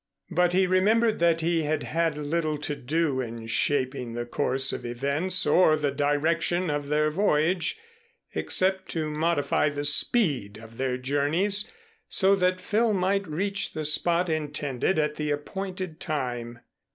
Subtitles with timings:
[0.31, 4.83] But he remembered that he had had little to do in shaping the course of
[4.83, 7.77] events or the direction of their voyage,
[8.33, 11.71] except to modify the speed of their journeys
[12.09, 16.57] so that Phil might reach the spot intended at the appointed time.